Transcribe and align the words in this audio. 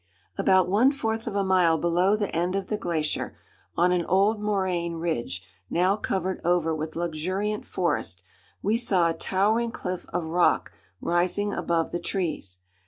About 0.35 0.67
one 0.67 0.91
fourth 0.91 1.27
of 1.27 1.35
a 1.35 1.43
mile 1.43 1.77
below 1.77 2.15
the 2.15 2.35
end 2.35 2.55
of 2.55 2.69
the 2.69 2.77
glacier, 2.79 3.37
on 3.77 3.91
an 3.91 4.03
old 4.07 4.39
moraine 4.41 4.95
ridge 4.95 5.43
now 5.69 5.95
covered 5.95 6.41
over 6.43 6.73
with 6.73 6.95
luxuriant 6.95 7.67
forest, 7.67 8.23
we 8.63 8.77
saw 8.77 9.09
a 9.09 9.13
towering 9.13 9.69
cliff 9.69 10.07
of 10.09 10.25
rock 10.25 10.71
rising 11.01 11.53
above 11.53 11.91
the 11.91 11.99
trees. 11.99 12.57